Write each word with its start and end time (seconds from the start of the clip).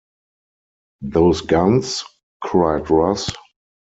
“Those 1.03 1.41
guns?” 1.41 2.03
cried 2.41 2.89
Ross. 2.89 3.29